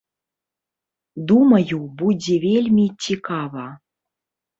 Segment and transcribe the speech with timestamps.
[1.31, 3.67] Думаю, будзе вельмі цікава.